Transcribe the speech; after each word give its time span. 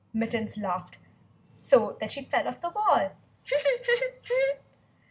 Mittens 0.15 0.57
laughed 0.57 0.97
so 1.47 1.95
that 1.99 2.11
she 2.11 2.23
fell 2.23 2.47
off 2.47 2.59
the 2.59 2.71
wall. 2.71 3.11